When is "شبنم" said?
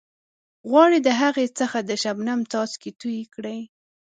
2.03-2.39